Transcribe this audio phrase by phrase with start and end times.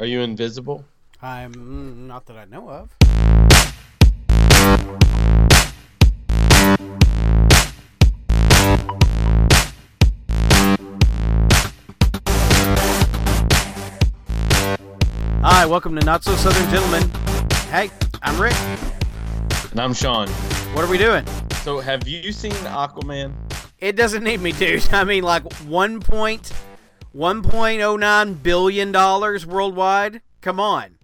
[0.00, 0.84] Are you invisible?
[1.20, 2.94] I'm mm, not that I know of.
[15.42, 17.10] Hi, welcome to Not So Southern Gentlemen.
[17.72, 17.90] Hey,
[18.22, 18.54] I'm Rick.
[19.72, 20.28] And I'm Sean.
[20.74, 21.26] What are we doing?
[21.64, 23.34] So, have you seen Aquaman?
[23.80, 24.88] It doesn't need me, dude.
[24.92, 25.98] I mean, like one
[27.12, 30.20] point, one point oh nine billion dollars worldwide.
[30.40, 30.96] Come on,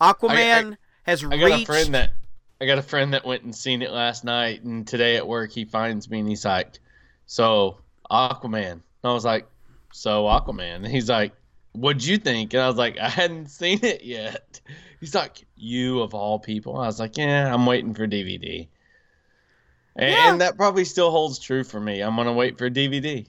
[0.00, 1.62] Aquaman I- has I got reached.
[1.62, 2.14] a friend that
[2.60, 5.50] I got a friend that went and seen it last night, and today at work
[5.52, 6.78] he finds me and he's like,
[7.26, 7.78] "So
[8.10, 9.46] Aquaman." And I was like,
[9.92, 11.32] "So Aquaman?" And he's like,
[11.72, 14.60] "What'd you think?" And I was like, "I hadn't seen it yet."
[15.00, 18.68] He's like, "You of all people?" I was like, "Yeah, I'm waiting for DVD."
[19.96, 20.30] And, Yeah.
[20.32, 22.00] and that probably still holds true for me.
[22.02, 23.26] I'm gonna wait for DVD.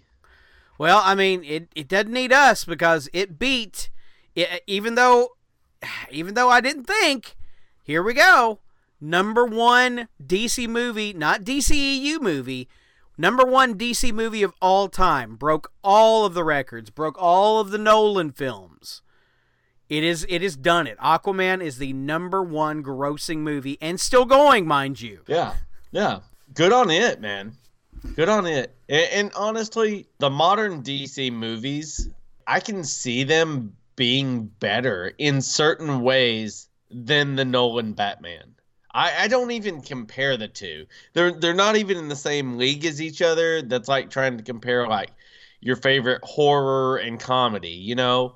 [0.82, 3.92] Well, I mean, it, it doesn't need us because it beat.
[4.34, 5.34] It, even though,
[6.10, 7.38] even though I didn't think,
[7.84, 8.62] here we go.
[9.00, 12.68] Number one DC movie, not DCEU movie.
[13.16, 17.70] Number one DC movie of all time broke all of the records, broke all of
[17.70, 19.04] the Nolan films.
[19.88, 20.98] It is it is done it.
[20.98, 25.20] Aquaman is the number one grossing movie and still going, mind you.
[25.28, 25.58] Yeah,
[25.92, 26.22] yeah.
[26.56, 27.58] Good on it, man.
[28.16, 28.76] Good on it.
[28.90, 32.10] And, and honestly, the modern DC movies,
[32.48, 38.56] I can see them being better in certain ways than the Nolan Batman.
[38.94, 40.86] I, I don't even compare the two.
[41.14, 43.62] They're they're not even in the same league as each other.
[43.62, 45.12] That's like trying to compare like
[45.62, 47.70] your favorite horror and comedy.
[47.70, 48.36] You know,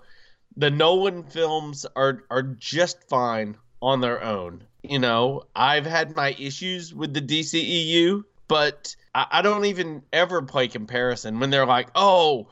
[0.56, 4.64] the Nolan films are are just fine on their own.
[4.84, 10.42] You know, I've had my issues with the DCEU, but I, I don't even ever
[10.44, 12.50] play comparison when they're like, "Oh,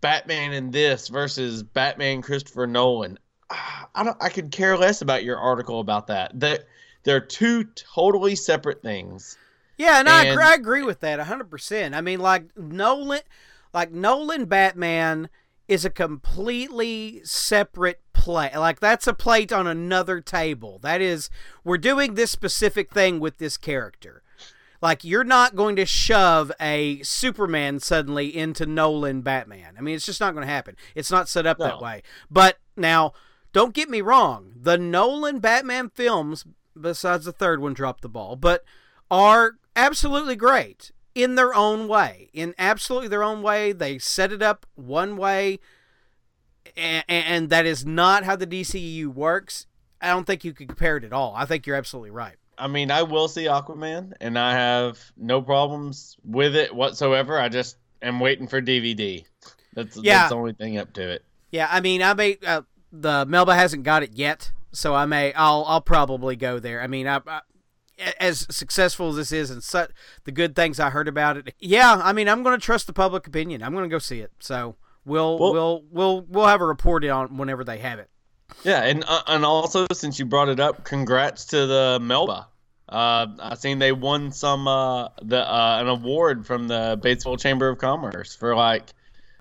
[0.00, 3.18] Batman in this versus Batman Christopher Nolan."
[3.50, 4.16] Ah, I don't.
[4.22, 6.38] I could care less about your article about that.
[6.40, 6.66] That
[7.02, 9.36] they're two totally separate things.
[9.76, 11.94] Yeah, and, I, agree, I agree with that 100%.
[11.94, 13.20] I mean, like Nolan
[13.74, 15.28] like Nolan Batman
[15.66, 18.50] is a completely separate play.
[18.56, 20.78] Like that's a plate on another table.
[20.78, 21.28] That is
[21.64, 24.22] we're doing this specific thing with this character.
[24.80, 29.74] Like you're not going to shove a Superman suddenly into Nolan Batman.
[29.78, 30.76] I mean, it's just not going to happen.
[30.94, 32.02] It's not set up that way.
[32.30, 33.12] But now,
[33.52, 34.52] don't get me wrong.
[34.56, 36.44] The Nolan Batman films,
[36.78, 38.64] besides the third one, dropped the ball, but
[39.10, 42.30] are absolutely great in their own way.
[42.32, 45.60] In absolutely their own way, they set it up one way,
[46.76, 49.66] and, and that is not how the DCU works.
[50.00, 51.32] I don't think you could compare it at all.
[51.36, 52.36] I think you're absolutely right.
[52.58, 57.38] I mean, I will see Aquaman, and I have no problems with it whatsoever.
[57.38, 59.24] I just am waiting for DVD.
[59.74, 60.18] That's Yeah.
[60.18, 61.24] that's the only thing up to it.
[61.50, 65.32] Yeah, I mean, I may uh, the Melba hasn't got it yet, so I may
[65.34, 66.80] I'll I'll probably go there.
[66.80, 67.40] I mean, I, I
[68.18, 69.90] as successful as this is and such
[70.24, 71.54] the good things I heard about it.
[71.60, 73.62] Yeah, I mean, I'm going to trust the public opinion.
[73.62, 74.32] I'm going to go see it.
[74.40, 78.10] So we'll Well- we'll we'll we'll have a report on whenever they have it.
[78.62, 82.48] Yeah, and uh, and also since you brought it up, congrats to the Melba.
[82.88, 87.68] Uh, I seen they won some uh, the uh, an award from the Batesville Chamber
[87.68, 88.84] of Commerce for like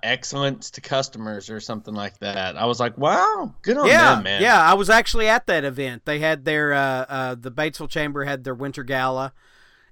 [0.01, 2.57] excellence to customers or something like that.
[2.57, 4.41] I was like, wow, good on yeah, them, man.
[4.41, 4.61] yeah.
[4.61, 6.03] I was actually at that event.
[6.05, 9.33] They had their uh, uh, the Batesville Chamber had their winter gala,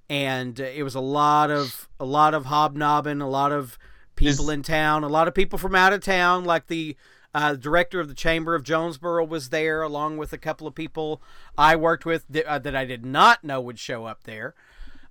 [0.09, 3.77] and it was a lot of a lot of hobnobbing, a lot of
[4.15, 6.95] people Is- in town, a lot of people from out of town, like the.
[7.33, 11.21] Uh, director of the Chamber of Jonesboro was there, along with a couple of people
[11.57, 14.53] I worked with that, uh, that I did not know would show up there.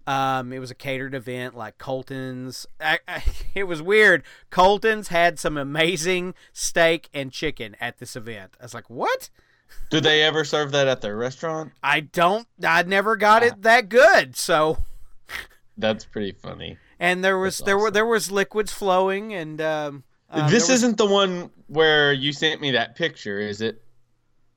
[0.06, 2.66] Um, it was a catered event like Colton's.
[2.80, 3.22] I, I,
[3.54, 4.22] it was weird.
[4.50, 8.56] Colton's had some amazing steak and chicken at this event.
[8.60, 9.30] I was like, what?
[9.88, 11.72] Do they ever serve that at their restaurant?
[11.82, 12.46] I don't.
[12.62, 14.36] I never got it that good.
[14.36, 14.78] So,
[15.78, 16.76] That's pretty funny.
[16.98, 20.70] and there was That's there were there was liquids flowing, and um, uh, this was-
[20.82, 23.82] isn't the one where you sent me that picture, is it?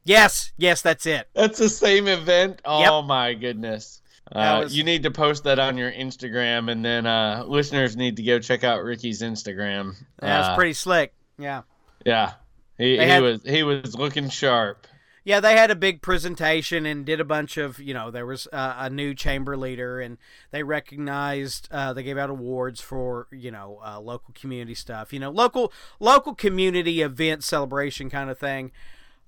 [0.06, 1.30] Yes, yes, that's it.
[1.34, 2.62] That's the same event.
[2.66, 4.02] Oh my goodness.
[4.32, 8.18] Uh, was- You need to post that on your Instagram, and then uh, listeners need
[8.18, 9.96] to go check out Ricky's Instagram.
[10.20, 11.14] That was Uh, pretty slick.
[11.38, 11.62] Yeah.
[12.06, 12.34] Yeah,
[12.78, 14.88] he, he had- was he was looking sharp.
[15.26, 18.46] Yeah, they had a big presentation and did a bunch of, you know, there was
[18.52, 20.18] uh, a new chamber leader and
[20.52, 25.20] they recognized, uh, they gave out awards for, you know, uh, local community stuff, you
[25.20, 25.72] know, local
[26.02, 28.72] local community event celebration kind of thing.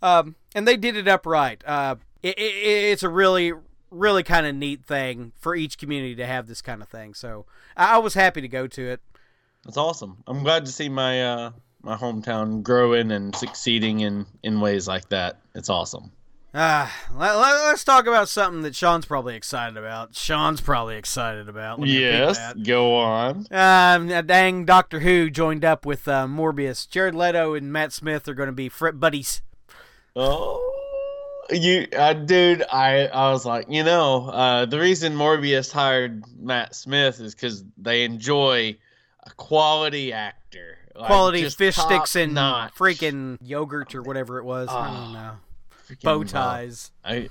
[0.02, 1.64] Um, and they did it upright.
[1.66, 3.54] Uh, it, it, it's a really,
[3.90, 7.14] really kind of neat thing for each community to have this kind of thing.
[7.14, 7.46] So
[7.78, 9.00] I I was happy to go to it.
[9.64, 10.18] That's awesome.
[10.28, 11.52] I'm glad to see my uh,
[11.86, 15.40] my hometown growing and succeeding in in ways like that.
[15.54, 16.12] It's awesome.
[16.54, 16.88] Uh,
[17.18, 20.16] let, let, us talk about something that Sean's probably excited about.
[20.16, 21.80] Sean's probably excited about.
[21.80, 22.64] Let me Yes, that.
[22.64, 23.46] go on.
[23.52, 26.90] Um, uh, dang, Doctor Who joined up with uh, Morbius.
[26.90, 29.42] Jared Leto and Matt Smith are going to be fr- buddies.
[30.16, 30.62] Oh,
[31.52, 36.74] you, uh, dude, I, I was like, you know, uh, the reason Morbius hired Matt
[36.74, 38.78] Smith is because they enjoy
[39.24, 42.74] a quality actor, Like, Quality fish sticks and notch.
[42.76, 44.70] freaking yogurt or whatever it was.
[44.70, 45.32] I Oh, don't know.
[46.04, 46.92] Bow uh, ties.
[47.04, 47.30] I,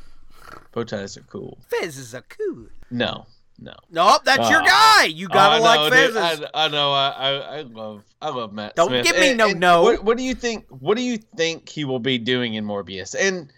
[0.72, 1.58] bow ties are cool.
[1.69, 2.66] Fizzes are cool.
[2.90, 3.26] No,
[3.58, 3.72] no.
[3.90, 4.66] Nope, that's your Oh.
[4.66, 5.05] guy.
[5.05, 6.16] You gotta I like dude.
[6.16, 6.93] I, I know.
[6.93, 8.05] I, I, I love.
[8.20, 8.76] I love Matt.
[8.76, 9.06] Don't Smith.
[9.06, 9.82] give me And- no and no.
[9.82, 10.67] What, what do you think?
[10.69, 13.14] What do you think he will be doing in Morbius?
[13.19, 13.50] And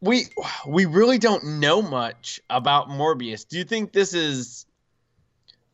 [0.00, 0.24] we
[0.66, 3.46] we really don't know much about Morbius.
[3.48, 4.66] Do you think this is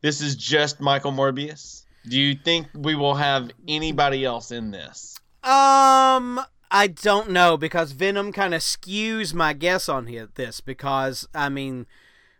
[0.02, 1.81] this is just Michael Morbius?
[2.08, 5.16] Do you think we will have anybody else in this?
[5.44, 6.40] Um,
[6.70, 11.48] I don't know because Venom kind of skews my guess on here, this because I
[11.48, 11.86] mean,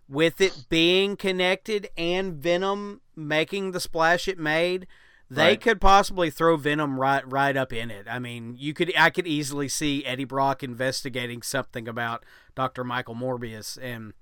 [0.08, 4.86] with it being connected and Venom making the splash it made,
[5.30, 5.60] they Right.
[5.60, 8.06] could possibly throw Venom right right up in it.
[8.08, 12.24] I mean, you could I could easily see Eddie Brock investigating something about
[12.54, 14.12] Doctor Michael Morbius, and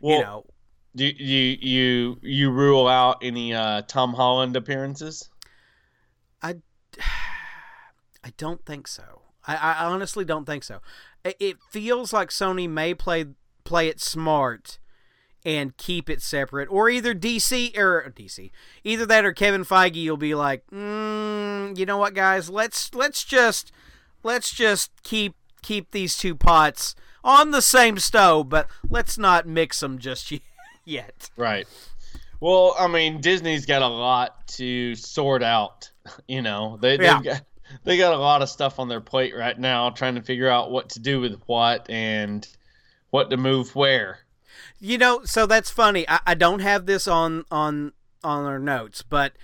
[0.00, 0.44] Well, you know,
[0.94, 5.28] do you you you rule out any uh, Tom Holland appearances?
[6.42, 6.56] I
[8.24, 9.22] I don't think so.
[9.46, 10.80] I, I honestly don't think so.
[11.24, 13.26] It, feels like Sony may play
[13.64, 14.78] play it smart
[15.44, 18.50] and keep it separate, or either DC or DC,
[18.84, 23.24] either that or Kevin Feige will be like, mm, you know what, guys, let's let's
[23.24, 23.72] just
[24.22, 29.80] let's just keep keep these two pots on the same stove, but let's not mix
[29.80, 30.40] them just y-
[30.84, 31.30] yet.
[31.36, 31.66] Right.
[32.40, 35.90] Well, I mean, Disney's got a lot to sort out.
[36.26, 37.16] You know, they Yeah.
[37.16, 37.42] they've got
[37.84, 40.70] they got a lot of stuff on their plate right now, trying to figure out
[40.72, 42.48] what to do with what and
[43.10, 44.20] what to move where.
[44.80, 46.08] You know, so that's funny.
[46.08, 47.92] I, I don't have this on on
[48.24, 49.34] on our notes, but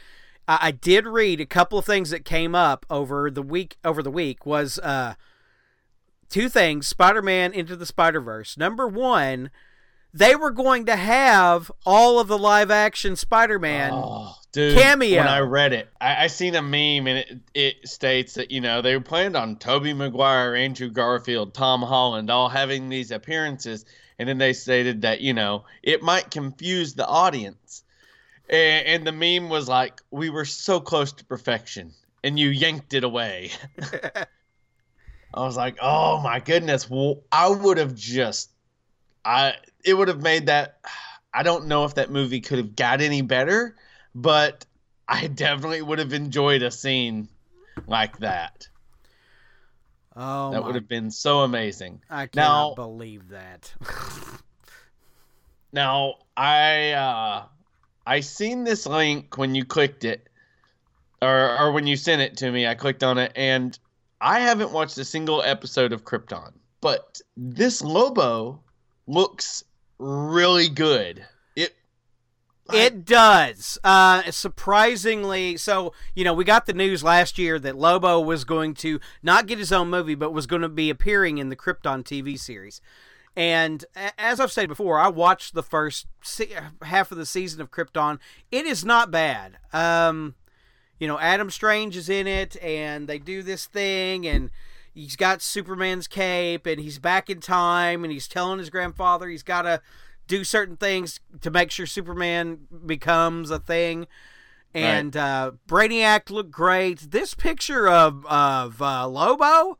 [0.49, 3.77] I, I did read a couple of things that came up over the week.
[3.85, 5.15] Over the week was uh,
[6.29, 8.57] two things: Spider-Man into the Spider-Verse.
[8.57, 9.51] Number one,
[10.17, 13.91] they were going to have all of the live-action Spider-Man.
[13.93, 14.79] oh, dude!
[14.79, 15.19] cameo.
[15.19, 18.61] When I read it, I, I seen a meme and it it states that you
[18.63, 23.85] know they were planned on Tobey Maguire, Andrew Garfield, Tom Holland all having these appearances,
[24.19, 27.85] and then they stated that you know it might confuse the audience.
[28.49, 31.93] And, and the meme was like, "We were so close to perfection,
[32.25, 33.51] and you yanked it away."
[35.35, 38.51] I was like, "Oh my goodness!" Well, I would have just,
[39.25, 39.55] I
[39.87, 40.81] it would have made that.
[41.33, 43.77] I don't know if that movie could have got any better,
[44.15, 44.67] but
[45.09, 47.29] I definitely would have enjoyed a scene
[47.87, 48.69] like that.
[50.17, 52.03] oh, that my, would have been so amazing.
[52.11, 53.73] I cannot now- believe that.
[55.73, 57.45] Now, I uh
[58.07, 60.27] I seen this link when you clicked it
[61.21, 63.79] or or when you sent it to me, I clicked on it and
[64.23, 66.53] I haven't watched a single episode of Krypton.
[66.81, 68.63] But this Lobo
[69.07, 69.65] looks
[69.99, 71.27] really good.
[71.55, 71.75] It
[72.73, 73.79] It does.
[73.85, 78.75] Uh, surprisingly, so you know, we got the news last year that Lobo was going
[78.75, 82.03] to not get his own movie, but was going to be appearing in the Krypton
[82.03, 82.81] TV series.
[83.37, 83.85] And
[84.17, 88.19] as I've said before, I watched the first se- half of the season of Krypton.
[88.51, 89.59] It is not bad.
[89.75, 90.37] Um,
[90.99, 94.51] you know, Adam Strange is in it, and they do this thing, and
[94.97, 99.43] he's got Superman's cape, and he's back in time, and he's telling his grandfather he's
[99.43, 99.81] got to
[100.27, 104.09] do certain things to make sure Superman becomes a thing.
[104.75, 107.11] And uh, Brainiac looked great.
[107.11, 109.79] This picture of of uh, Lobo,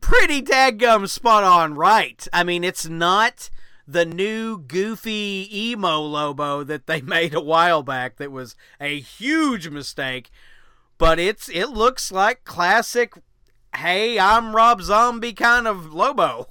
[0.00, 2.28] pretty dadgum spot on right.
[2.32, 3.50] I mean, it's not
[3.88, 9.68] the new goofy emo Lobo that they made a while back that was a huge
[9.68, 10.30] mistake,
[10.96, 13.14] but it's it looks like classic
[13.76, 16.48] hey, I'm Rob Zombie kind of Lobo.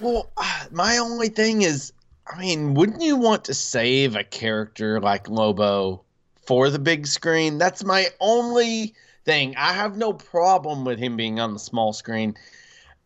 [0.00, 0.30] Well,
[0.72, 1.92] my only thing is,
[2.26, 6.02] I mean, wouldn't you want to save a character like Lobo
[6.44, 7.58] for the big screen?
[7.58, 8.94] That's my only
[9.24, 9.54] thing.
[9.56, 12.36] I have no problem with him being on the small screen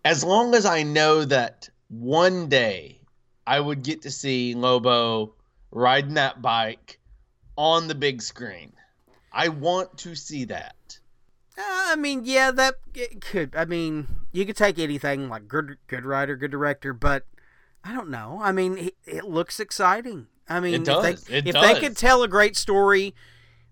[0.04, 3.00] as long as I know that one day
[3.46, 5.34] I would get to see Lobo
[5.70, 6.98] riding that bike
[7.56, 8.72] on the big screen.
[9.32, 10.74] I want to see that.
[11.60, 12.74] Uh, I mean, yeah, that
[13.20, 13.54] could.
[13.54, 17.24] I mean, you could take anything like good, good writer, good director, but
[17.84, 18.40] I don't know.
[18.42, 20.26] I mean, it, it looks exciting.
[20.48, 21.04] I mean, It does.
[21.04, 23.14] If, they, if they could tell a great story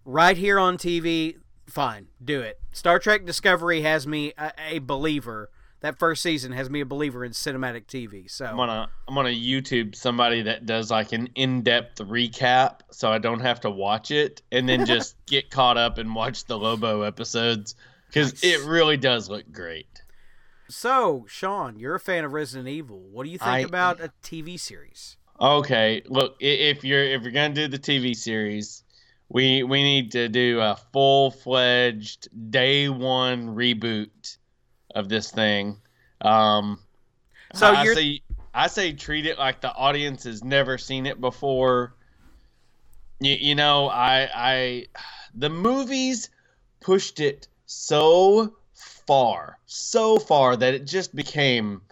[0.05, 2.61] right here on TV, fine, do it.
[2.73, 5.51] Star Trek Discovery has me a, a believer.
[5.81, 8.29] That first season has me a believer in cinematic TV.
[8.29, 13.19] So I'm gonna I'm gonna YouTube somebody that does like an in-depth recap, so I
[13.19, 17.03] don't have to watch it, and then just get caught up and watch the Lobo
[17.03, 17.77] episodes
[18.09, 18.45] because Nice.
[18.45, 20.03] it really does look great.
[20.71, 22.99] So, Sean, you're a fan of Resident Evil.
[22.99, 25.17] What do you think I- about a TV series?
[25.41, 28.83] Okay, look, if you're if you're gonna do the TV series,
[29.29, 34.38] we we need to do a full fledged day one reboot
[34.95, 35.79] of this thing.
[36.21, 36.79] Um,
[37.55, 38.21] So I say
[38.55, 41.95] I say treat it like the audience has never seen it before.
[43.21, 44.87] You, you know, I I
[45.35, 46.31] the movies
[46.81, 48.55] pushed it so
[49.07, 51.83] far, so far that it just became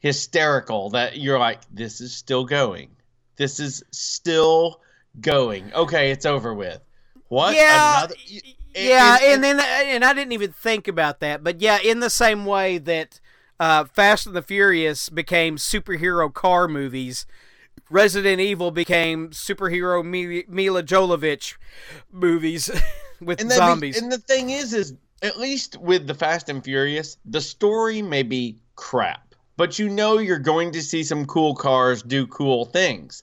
[0.00, 2.90] hysterical that you're like, this is still going.
[3.36, 4.80] This is still
[5.20, 5.72] going.
[5.74, 6.80] Okay, it's over with.
[7.28, 7.54] What?
[7.56, 8.14] Yeah, Another-
[8.74, 12.10] yeah, it- and then and I didn't even think about that, but yeah, in the
[12.10, 13.20] same way that
[13.60, 17.26] uh, Fast and the Furious became superhero car movies,
[17.90, 21.56] Resident Evil became superhero Mi- Milla Jovovich
[22.10, 22.70] movies
[23.20, 23.96] with and zombies.
[23.96, 28.02] The, and the thing is, is at least with the Fast and Furious, the story
[28.02, 32.64] may be crap, but you know you're going to see some cool cars do cool
[32.64, 33.22] things.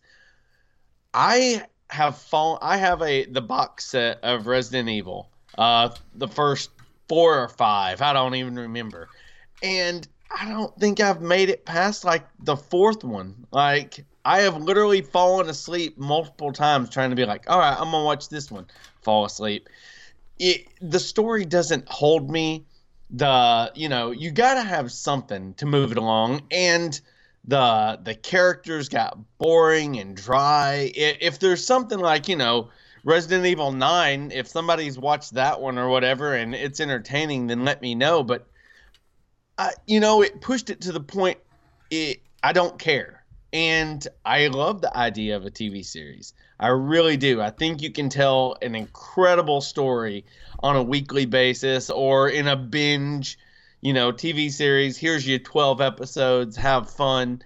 [1.13, 2.57] I have fall.
[2.61, 6.71] I have a the box set of Resident Evil, uh, the first
[7.07, 8.01] four or five.
[8.01, 9.09] I don't even remember,
[9.61, 13.45] and I don't think I've made it past like the fourth one.
[13.51, 17.91] Like I have literally fallen asleep multiple times trying to be like, all right, I'm
[17.91, 18.67] gonna watch this one.
[19.01, 19.67] Fall asleep.
[20.39, 22.65] It, the story doesn't hold me.
[23.09, 26.99] The you know you gotta have something to move it along, and
[27.45, 30.91] the the characters got boring and dry.
[30.95, 32.69] If there's something like you know
[33.03, 37.81] Resident Evil Nine, if somebody's watched that one or whatever and it's entertaining, then let
[37.81, 38.23] me know.
[38.23, 38.47] But
[39.57, 41.39] I, you know, it pushed it to the point.
[41.89, 46.33] It I don't care, and I love the idea of a TV series.
[46.59, 47.41] I really do.
[47.41, 50.25] I think you can tell an incredible story
[50.61, 53.39] on a weekly basis or in a binge,
[53.81, 54.95] you know, TV series.
[54.95, 57.41] Here's your 12 episodes, have fun.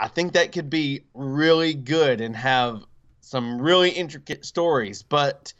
[0.00, 2.84] I think that could be really good and have
[3.28, 5.52] some really intricate stories, but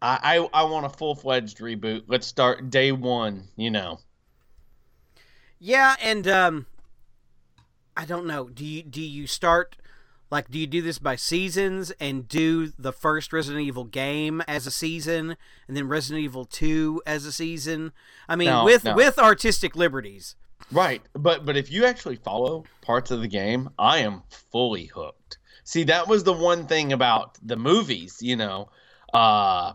[0.00, 2.04] I I, I want a full-fledged reboot.
[2.06, 4.00] Let's start day 1, you know.
[5.58, 6.66] Yeah, and um,
[7.96, 8.48] I don't know.
[8.48, 9.76] Do you do you start
[10.30, 14.66] like do you do this by seasons and do the first Resident Evil game as
[14.66, 15.36] a season
[15.68, 17.92] and then Resident Evil Two as a season?
[18.28, 18.94] I mean, No, with no.
[18.96, 20.34] with artistic liberties.
[20.72, 25.38] Right, but but if you actually follow parts of the game, I am fully hooked.
[25.64, 28.68] See, that was the one thing about the movies, you know.
[29.12, 29.74] Uh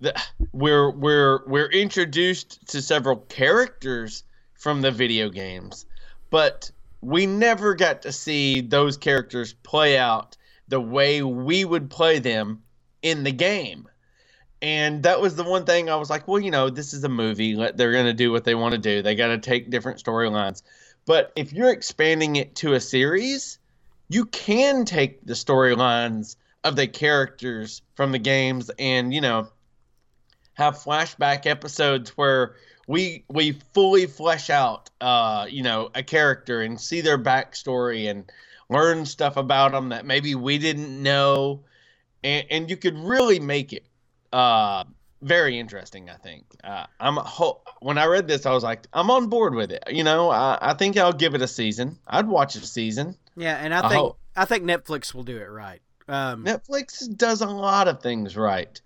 [0.00, 0.14] the,
[0.52, 4.22] we're we're we're introduced to several characters
[4.54, 5.86] from the video games,
[6.30, 10.36] but we never got to see those characters play out
[10.68, 12.62] the way we would play them
[13.02, 13.88] in the game.
[14.60, 17.08] And that was the one thing I was like, well, you know, this is a
[17.08, 17.54] movie.
[17.54, 19.02] They're going to do what they want to do.
[19.02, 20.62] They got to take different storylines.
[21.06, 23.58] But if you're expanding it to a series,
[24.08, 29.48] you can take the storylines of the characters from the games and, you know,
[30.54, 32.56] have flashback episodes where
[32.88, 38.32] we we fully flesh out uh you know a character and see their backstory and
[38.68, 41.60] learn stuff about them that maybe we didn't know.
[42.24, 43.86] And, and you could really make it
[44.32, 44.84] uh
[45.22, 49.10] very interesting i think uh, i'm ho- when i read this i was like i'm
[49.10, 52.28] on board with it you know I, I think i'll give it a season i'd
[52.28, 55.50] watch a season Yeah, and I I think hope- I think Netflix will do it
[55.50, 55.80] right.
[56.06, 58.80] Um, Netflix does a lot of things right.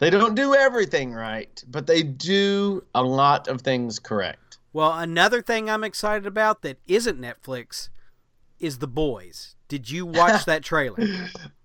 [0.00, 4.58] They don't do everything right, but they do a lot of things correct.
[4.74, 7.88] Well, another thing I'm excited about that isn't Netflix
[8.60, 9.56] is The Boys.
[9.68, 11.06] Did you watch that trailer?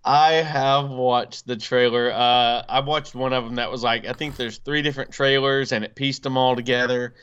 [0.03, 2.11] I have watched the trailer.
[2.11, 5.71] Uh, I watched one of them that was like I think there's three different trailers
[5.71, 7.15] and it pieced them all together.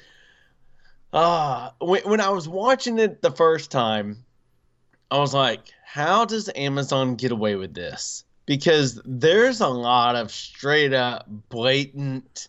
[1.12, 4.24] Ah, when, when I was watching it the first time,
[5.10, 8.24] I was like, how does Amazon get away with this?
[8.46, 12.48] Because there's a lot of straight up blatant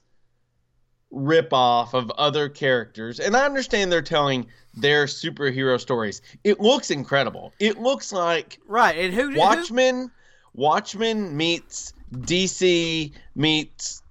[1.09, 3.19] rip off of other characters.
[3.19, 6.21] And I understand they're telling their superhero stories.
[6.43, 7.53] It looks incredible.
[7.59, 9.31] It looks like right, and who?
[9.31, 10.11] who Watchmen
[10.53, 14.03] Watchmen meets DC meets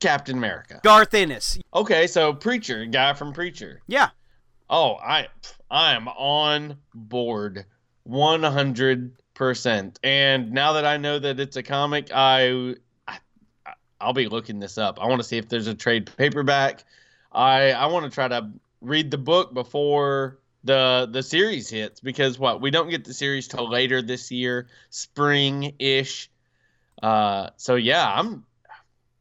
[0.00, 0.80] Captain America.
[0.82, 1.58] Garth Ennis.
[1.74, 3.80] Okay, so Preacher, guy from Preacher.
[3.86, 4.10] Yeah,
[4.70, 5.26] Oh, I
[5.68, 7.66] I am on board
[8.08, 9.96] 100%.
[10.04, 12.76] And now that I know that it's a comic, I
[13.08, 13.18] I,
[14.00, 15.00] I'll be looking this up.
[15.00, 16.84] I want to see if there's a trade paperback.
[17.32, 18.48] I I want to try to
[18.80, 23.48] read the book before the the series hits because what we don't get the series
[23.48, 26.30] till later this year, spring ish.
[27.02, 28.44] Uh, so yeah, I'm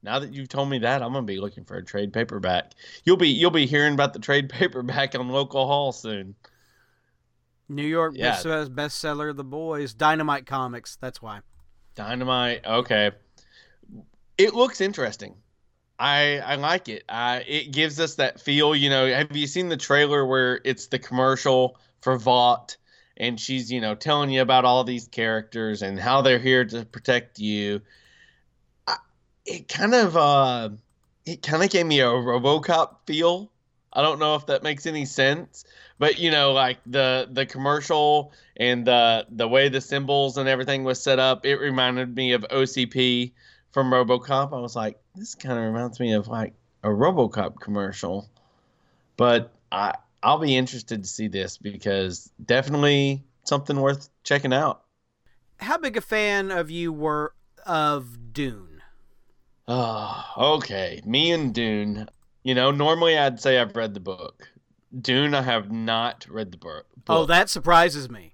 [0.02, 2.74] now that you've told me that, I'm gonna be looking for a trade paperback.
[3.04, 6.36] You'll be you'll be hearing about the trade paperback on local hall soon.
[7.72, 8.36] New York yeah.
[8.36, 10.96] bestseller, The Boys, Dynamite Comics.
[10.96, 11.42] That's why.
[11.94, 12.66] Dynamite.
[12.66, 13.12] Okay,
[14.38, 15.36] it looks interesting.
[16.00, 17.04] I I like it.
[17.10, 18.74] Uh, it gives us that feel.
[18.74, 22.78] You know, have you seen the trailer where it's the commercial for Vought,
[23.18, 26.86] and she's you know telling you about all these characters and how they're here to
[26.86, 27.82] protect you.
[28.88, 28.96] I,
[29.46, 30.70] it kind of uh,
[31.26, 33.52] it kind of gave me a RoboCop feel.
[33.92, 35.66] I don't know if that makes any sense,
[35.98, 40.86] but you know, like the the commercial and the the way the symbols and everything
[40.86, 43.34] was set up, it reminded me of OCP
[43.72, 44.54] from RoboCop.
[44.54, 48.30] I was like, this kind of reminds me of like a RoboCop commercial.
[49.18, 54.84] But I I'll be interested to see this because definitely something worth checking out.
[55.58, 57.34] How big a fan of you were
[57.66, 58.82] of Dune?
[59.68, 60.26] Oh,
[60.58, 61.02] okay.
[61.06, 62.10] Me and Dune.
[62.44, 64.50] You know, normally I'd say I've read the book.
[65.02, 66.88] Dune, I have not read the book.
[67.08, 68.34] Oh, that surprises me.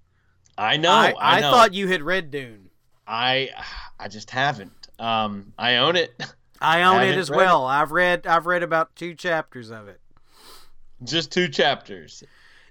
[0.57, 0.91] I know.
[0.91, 1.51] I, I, I know.
[1.51, 2.69] thought you had read Dune.
[3.07, 3.49] I
[3.99, 4.87] I just haven't.
[4.99, 6.13] Um, I own it.
[6.65, 7.67] I own I it as well.
[7.67, 7.71] It.
[7.71, 9.99] I've read I've read about two chapters of it.
[11.03, 12.23] Just two chapters.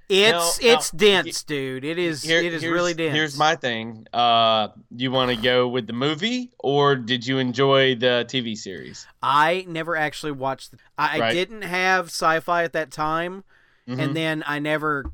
[0.09, 1.85] It's now, it's now, dense, dude.
[1.85, 3.15] It is here, it is really dense.
[3.15, 4.07] Here's my thing.
[4.13, 9.07] Uh, you want to go with the movie, or did you enjoy the TV series?
[9.23, 10.73] I never actually watched.
[10.73, 11.23] The, I, right.
[11.23, 13.45] I didn't have sci-fi at that time,
[13.89, 13.99] mm-hmm.
[13.99, 15.07] and then I never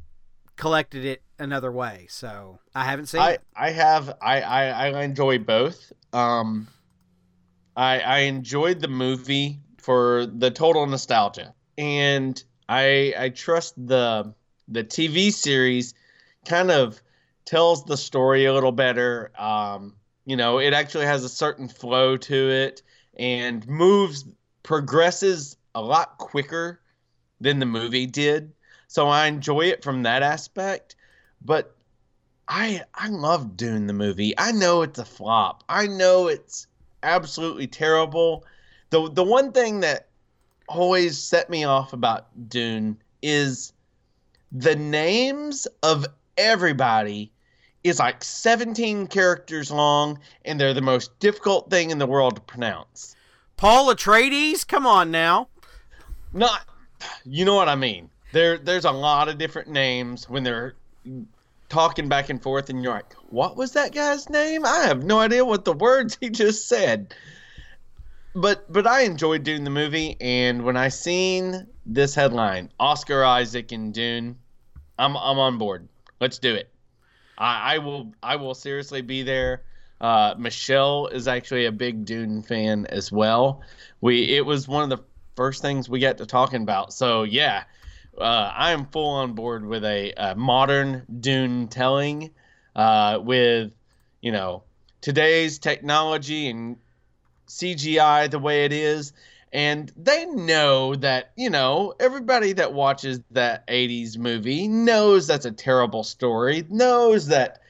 [0.57, 2.07] collected it another way.
[2.09, 3.21] So I haven't seen.
[3.21, 3.43] I it.
[3.55, 4.17] I have.
[4.21, 5.93] I I, I enjoy both.
[6.13, 6.67] Um,
[7.77, 14.35] I, I enjoyed the movie for the total nostalgia, and I I trust the
[14.69, 15.95] the TV series
[16.47, 17.01] kind of
[17.45, 19.33] tells the story a little better.
[19.39, 22.83] Um, you know, it actually has a certain flow to it
[23.17, 24.25] and moves
[24.63, 26.81] progresses a lot quicker
[27.41, 28.53] than the movie did.
[28.89, 30.97] So I enjoy it from that aspect,
[31.43, 31.77] but
[32.47, 34.35] I I love Dune the movie.
[34.37, 35.65] I know it's a flop.
[35.69, 36.67] I know it's
[37.03, 38.45] absolutely terrible.
[38.91, 40.09] The the one thing that
[40.69, 43.73] always set me off about Dune is
[44.53, 47.33] the names of everybody
[47.83, 52.43] is like 17 characters long and they're the most difficult thing in the world to
[52.43, 53.17] pronounce.
[53.57, 55.49] Paul Atreides, come on now.
[56.33, 56.67] Not
[57.25, 58.11] you know what I mean.
[58.33, 60.75] There there's a lot of different names when they're
[61.71, 64.67] talking back and forth, and you're like, what was that guy's name?
[64.67, 67.15] I have no idea what the words he just said.
[68.35, 73.73] But but I enjoyed doing the movie, and when I seen this headline, Oscar Isaac
[73.73, 74.37] in Dune,
[74.99, 75.89] I'm I'm on board.
[76.21, 76.71] Let's do it.
[77.39, 79.63] I, I will I will seriously be there.
[80.01, 83.63] Uh, Michelle is actually a big Dune fan as well.
[84.01, 85.05] We it was one of the
[85.35, 86.93] first things we got to talking about.
[86.93, 87.65] So yeah,
[88.21, 92.31] uh, I am full on board with a, a modern Dune telling,
[92.77, 93.73] uh, with
[94.21, 94.63] you know
[95.01, 96.77] today's technology and
[97.49, 99.13] CGI the way it is,
[99.53, 105.53] and they know that you know everybody that watches that 80s movie knows that's a
[105.53, 107.61] terrible story knows that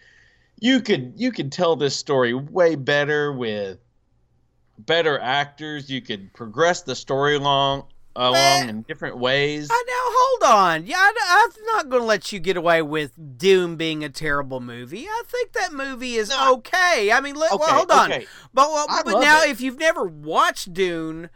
[0.60, 3.78] you could you could tell this story way better with
[4.78, 5.90] better actors.
[5.90, 9.68] You could progress the story along along in different ways.
[9.70, 10.86] I now hold on.
[10.86, 14.60] Yeah, I, am not going to let you get away with Dune being a terrible
[14.60, 15.06] movie.
[15.06, 17.10] I think that movie is no, okay.
[17.12, 18.12] I mean, let, okay, well, hold on.
[18.12, 18.26] Okay.
[18.52, 19.50] But well, but now, it.
[19.50, 21.30] if you've never watched Dune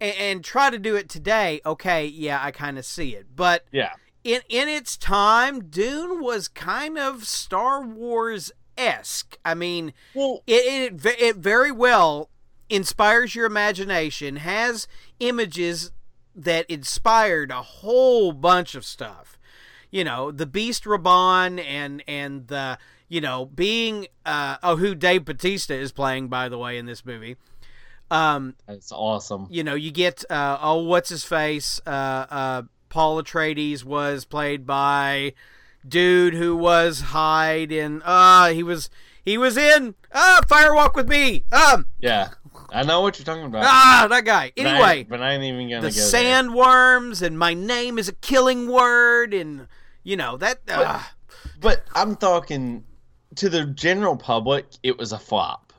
[0.00, 3.26] and, and try to do it today, okay, yeah, I kind of see it.
[3.34, 3.92] But yeah,
[4.24, 9.36] in in its time, Dune was kind of Star Wars esque.
[9.44, 12.30] I mean, well, it, it it very well
[12.68, 14.86] inspires your imagination, has
[15.18, 15.90] images
[16.44, 19.38] that inspired a whole bunch of stuff.
[19.90, 25.24] You know, the Beast Rabban and and the you know being uh, oh who Dave
[25.24, 27.36] Batista is playing by the way in this movie.
[28.10, 29.46] Um, That's awesome.
[29.50, 31.90] You know, you get uh, oh what's his face uh,
[32.30, 35.32] uh, Paul Atreides was played by
[35.86, 38.90] dude who was Hyde and uh he was
[39.24, 41.44] he was in uh Firewalk with Me.
[41.50, 42.30] Um Yeah.
[42.70, 43.64] I know what you're talking about.
[43.64, 44.52] Ah, that guy.
[44.56, 45.82] Anyway, but I, but I ain't even gonna.
[45.82, 47.28] The sandworms there.
[47.28, 49.66] and my name is a killing word, and
[50.02, 50.64] you know that.
[50.66, 51.00] But, uh,
[51.60, 52.84] but I'm talking
[53.36, 54.66] to the general public.
[54.82, 55.72] It was a flop.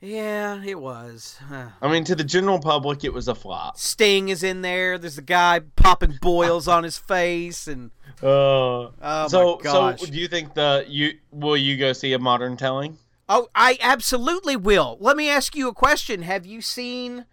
[0.00, 1.38] Yeah, it was.
[1.48, 1.68] Huh.
[1.80, 3.78] I mean, to the general public, it was a flop.
[3.78, 4.98] Sting is in there.
[4.98, 7.90] There's a guy popping boils on his face, and
[8.22, 10.00] Uh, oh so, my gosh.
[10.00, 12.98] so do you think the you will you go see a modern telling?
[13.28, 14.98] Oh, I absolutely will.
[15.00, 16.22] Let me ask you a question.
[16.22, 17.24] Have you seen,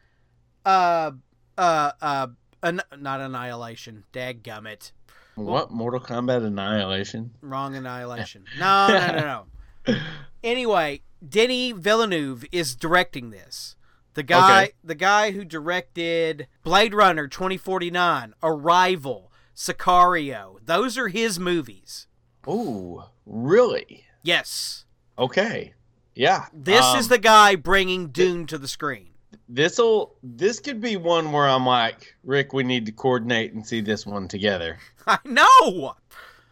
[0.66, 1.12] uh,
[1.58, 2.28] uh, uh,
[2.64, 4.06] an, not Annihilation?
[4.14, 4.92] Dadgummit.
[5.36, 7.32] What Mortal Kombat Annihilation?
[7.42, 8.46] Wrong Annihilation.
[8.60, 9.46] No, no, no,
[9.88, 9.96] no.
[10.44, 13.76] anyway, Denis Villeneuve is directing this.
[14.14, 14.72] The guy, Okay.
[14.84, 20.58] the guy who directed Blade Runner 2049, Arrival, Sicario.
[20.64, 22.08] Those are his movies.
[22.46, 24.04] Oh, really?
[24.22, 24.86] Yes.
[25.18, 25.74] Okay.
[26.22, 26.46] Yeah.
[26.54, 29.08] This Um, is the guy bringing Dune to the screen.
[29.50, 33.82] this'll this could be one where I'm like, Rick, we need to coordinate and see
[33.82, 34.78] this one together.
[35.08, 35.96] I know.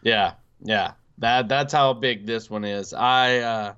[0.02, 0.94] Yeah, yeah.
[1.18, 2.92] That that's how big this one is.
[2.92, 3.74] I uh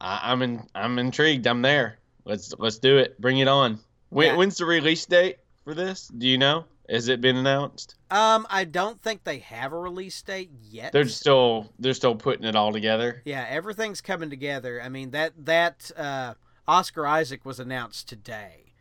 [0.00, 1.46] I, I'm in I'm intrigued.
[1.48, 1.98] I'm there.
[2.24, 3.20] Let's let's do it.
[3.20, 3.80] Bring it on.
[4.10, 4.36] When, Yeah.
[4.36, 6.06] When's the release date for this?
[6.06, 6.66] Do you know?
[6.88, 7.94] Has it been announced?
[8.10, 10.92] Um, I don't think they have a release date yet.
[10.92, 13.22] They're still they're still putting it all together.
[13.24, 14.80] Yeah, everything's coming together.
[14.82, 16.34] I mean that that uh,
[16.68, 18.74] Oscar Isaac was announced today.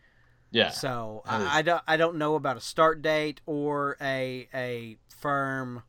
[0.51, 0.69] Yeah.
[0.69, 4.97] So is- I, I don't I don't know about a start date or a a
[5.07, 5.83] firm.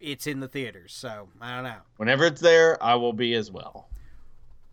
[0.00, 1.80] It's in the theaters, so I don't know.
[1.96, 3.88] Whenever it's there, I will be as well.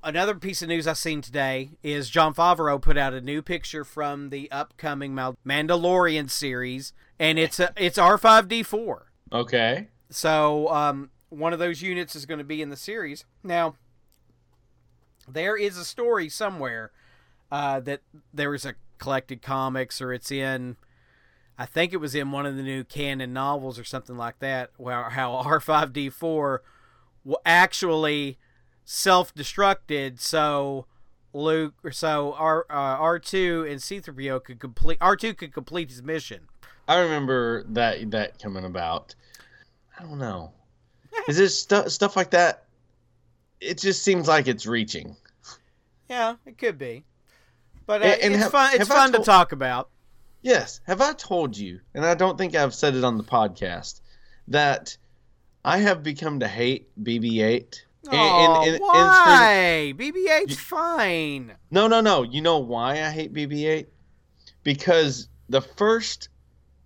[0.04, 3.84] Another piece of news I've seen today is Jon Favreau put out a new picture
[3.84, 9.12] from the upcoming Mandalorian series, and it's a it's R five D four.
[9.32, 9.90] Okay.
[10.10, 13.26] So um, one of those units is going to be in the series.
[13.44, 13.76] Now,
[15.28, 16.92] there is a story somewhere
[17.52, 18.02] uh, that
[18.34, 20.78] there is a collected comics, or it's in.
[21.60, 24.72] I think it was in one of the new canon novels or something like that,
[24.78, 26.64] where how R five D four
[27.46, 28.40] actually
[28.92, 30.86] self destructed, so
[31.34, 35.34] Luke or so R uh, R two and C three PO could complete R two
[35.34, 36.42] could complete his mission.
[36.88, 39.16] I remember that that coming about.
[39.98, 40.52] I don't know.
[41.28, 42.66] Is it stu- stuff like that?
[43.60, 45.16] It just seems like it's reaching.
[46.10, 47.04] Yeah, it could be.
[47.86, 48.72] But uh, And- and it's have- fun.
[48.76, 49.90] It's fun to talk about.
[50.42, 50.82] Yes.
[50.88, 54.02] Have I told you, and I don't think I've said it on the podcast,
[54.48, 54.98] that
[55.64, 57.82] I have become to hate BB-8.
[58.10, 59.94] And- Oh, and- and- and for- why?
[59.96, 61.54] BB-8's fine.
[61.70, 62.24] No, no, no.
[62.24, 63.86] You know why I hate BB-8?
[64.64, 66.30] Because the first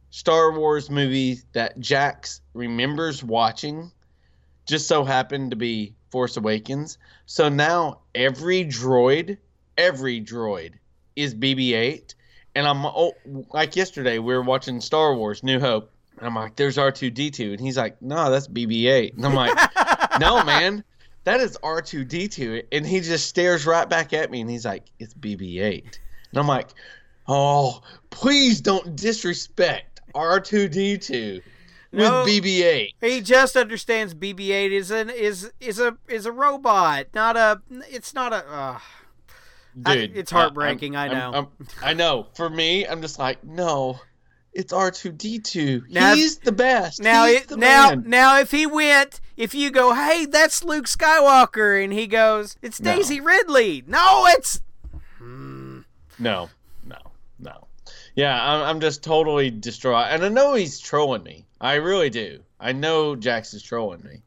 [0.09, 3.91] Star Wars movie that Jax remembers watching
[4.65, 6.97] just so happened to be Force Awakens.
[7.25, 9.37] So now every droid,
[9.77, 10.73] every droid
[11.15, 12.13] is BB-8,
[12.55, 13.13] and I'm oh,
[13.53, 17.59] like yesterday we were watching Star Wars New Hope, and I'm like, "There's R2D2," and
[17.59, 19.53] he's like, "No, that's BB-8," and I'm like,
[20.19, 20.83] "No, man."
[21.25, 22.65] That is R2D2.
[22.71, 25.99] And he just stares right back at me and he's like, It's BB 8.
[26.31, 26.69] And I'm like,
[27.27, 31.41] Oh, please don't disrespect R2D2
[31.91, 32.25] with No.
[32.25, 32.93] BB 8.
[33.01, 37.61] He just understands BB-8 is an is is a is a robot, not a.
[37.89, 38.37] It's not a.
[38.47, 38.79] Uh,
[39.85, 41.31] I- Dude, it's I- I'm- heartbreaking, I I'm- know.
[41.33, 41.47] I'm-
[41.83, 42.27] i know.
[42.35, 43.99] For me, I'm just like, No,
[44.53, 46.13] it's R2D2.
[46.15, 47.01] He's the best.
[47.01, 48.03] now, He's it, now, man.
[48.07, 52.79] now, if he went, if you go, hey, that's Luke Skywalker, and he goes, it's
[52.79, 52.95] No.
[52.95, 53.83] Daisy Ridley.
[53.87, 54.61] No, it's.
[55.17, 55.79] Hmm.
[56.19, 56.49] No,
[56.85, 56.97] no,
[57.39, 57.67] no.
[58.15, 60.07] Yeah, I'm, I'm just totally distraught.
[60.09, 61.45] And I know he's trolling me.
[61.59, 62.39] I really do.
[62.59, 64.21] I know Jax is trolling me.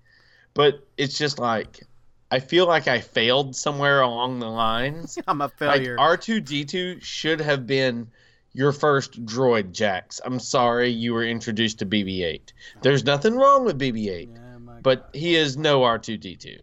[0.55, 1.87] But it's just like,
[2.31, 5.19] I feel like I failed somewhere along the lines.
[5.29, 5.97] I'm a like, failure.
[5.97, 8.09] R2D2 should have been
[8.53, 10.21] your first droid, Jax.
[10.25, 12.53] I'm sorry you were introduced to BB 8.
[12.83, 14.39] There's nothing wrong with BB 8, Yeah,
[14.79, 16.61] my but he is no R2D2.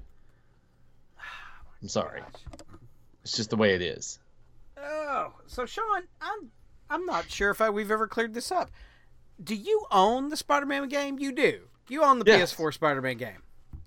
[1.82, 2.21] I'm sorry.
[3.23, 4.19] It's just the way it is.
[4.78, 6.51] Oh, so Sean, I'm
[6.89, 8.69] I'm not sure if I, we've ever cleared this up.
[9.43, 11.19] Do you own the Spider-Man game?
[11.19, 11.62] You do.
[11.89, 12.54] You own the Yes.
[12.54, 13.41] PS4 Spider-Man game.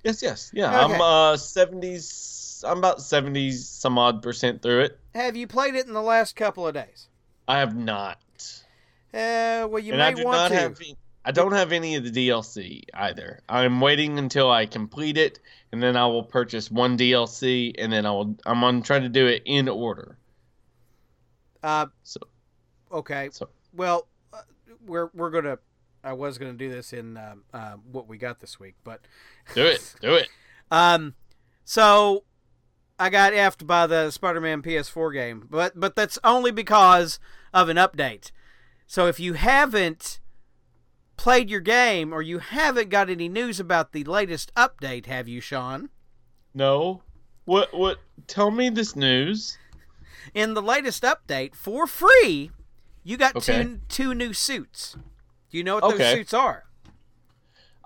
[0.04, 0.84] Yes, yes, yeah.
[0.84, 0.94] Okay.
[0.94, 2.64] I'm uh seventies.
[2.66, 4.98] I'm about seventy some odd percent through it.
[5.14, 7.08] Have you played it in the last couple of days?
[7.48, 8.18] I have not,
[9.14, 10.54] Uh, well, you and may I do want not to.
[10.54, 10.80] have.
[11.28, 13.40] I don't have any of the DLC either.
[13.50, 18.06] I'm waiting until I complete it, and then I will purchase one DLC, and then
[18.06, 18.34] I will.
[18.46, 20.16] I'm on trying to do it in order.
[21.62, 22.20] Uh, So,
[22.90, 23.28] okay.
[23.30, 24.40] so Well, uh,
[24.86, 25.58] we're we're gonna.
[26.02, 29.02] I was gonna do this in um, uh, what we got this week, but
[29.54, 30.30] do it, do it.
[30.70, 31.14] Um,
[31.62, 32.24] so
[32.98, 37.20] I got effed by the Spider-Man PS4 game, but but that's only because
[37.52, 38.30] of an update.
[38.86, 40.20] So if you haven't
[41.18, 45.42] played your game or you haven't got any news about the latest update, have you,
[45.42, 45.90] Sean?
[46.54, 47.02] No.
[47.44, 47.74] What?
[47.74, 47.98] What?
[48.26, 49.58] Tell me this news.
[50.34, 52.50] In the latest update, for free,
[53.04, 53.62] you got Okay.
[53.64, 54.96] two two new suits.
[55.50, 56.64] Do you know what those suits are?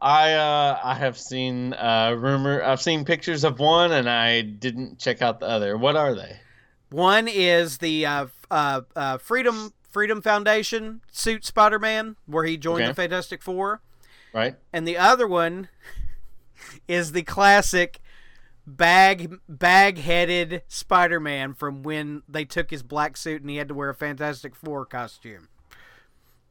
[0.01, 2.63] I uh I have seen uh rumor.
[2.63, 5.77] I've seen pictures of one, and I didn't check out the other.
[5.77, 6.41] What are they?
[6.91, 12.89] One is the uh, uh, uh, Freedom Freedom Foundation suit Spider-Man, where he joined Okay.
[12.91, 13.83] the Fantastic Four,
[14.33, 14.57] Right?
[14.73, 15.69] and the other one
[16.89, 18.01] is the classic
[18.67, 23.91] bag bag-headed Spider-Man from when they took his black suit and he had to wear
[23.91, 25.49] a Fantastic Four costume,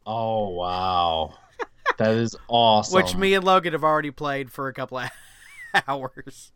[0.05, 1.33] Oh wow,
[1.97, 2.95] that is awesome.
[2.95, 5.09] which me and Logan have already played for a couple of
[5.87, 6.51] hours.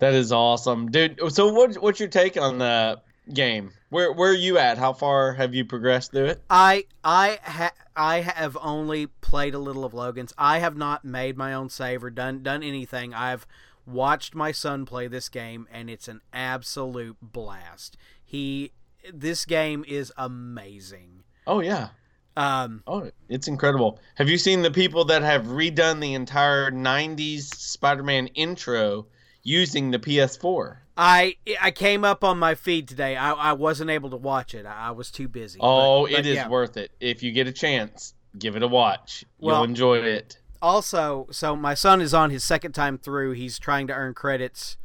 [0.00, 1.20] That is awesome, dude.
[1.32, 1.74] So what?
[1.76, 3.00] What's your take on the
[3.32, 3.72] game?
[3.90, 4.78] Where Where are you at?
[4.78, 6.42] How far have you progressed through it?
[6.50, 10.32] I I ha- I have only played a little of Logan's.
[10.36, 13.14] I have not made my own save or done done anything.
[13.14, 13.46] I've
[13.86, 17.96] watched my son play this game and it's an absolute blast.
[18.24, 18.72] He
[19.12, 21.24] this game is amazing.
[21.46, 21.88] Oh yeah.
[22.36, 24.00] Um Oh, it's incredible.
[24.16, 29.06] Have you seen the people that have redone the entire '90s Spider-Man intro
[29.42, 30.78] using the PS4?
[30.96, 33.16] I I came up on my feed today.
[33.16, 34.64] I, I wasn't able to watch it.
[34.66, 35.58] I, I was too busy.
[35.60, 36.48] Oh, But- but it is yeah.
[36.48, 36.92] worth it.
[37.00, 39.24] If you get a chance, give it a watch.
[39.38, 40.38] Well- You'll enjoy it.
[40.62, 44.78] also so my son is on his second time through he's trying to earn credits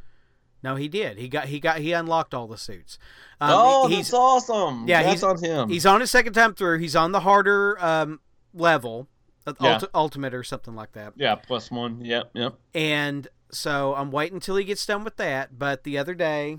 [0.62, 2.98] no he did he got he got he unlocked all the suits
[3.40, 4.86] um, oh, he's that's awesome.
[4.86, 5.68] yeah, that's he's- on him.
[5.70, 8.20] he's on his second time through he's on the harder um,
[8.52, 9.08] level
[9.46, 9.78] uh, Yeah.
[9.78, 12.04] ulti- ultimate or something like that yeah, plus one.
[12.04, 12.54] Yep, yep.
[12.74, 16.58] and so i'm waiting until he gets done with that but the other day